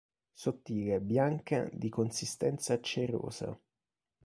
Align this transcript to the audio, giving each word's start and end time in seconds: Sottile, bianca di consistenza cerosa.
Sottile, 0.33 0.99
bianca 0.99 1.69
di 1.71 1.87
consistenza 1.89 2.79
cerosa. 2.81 3.55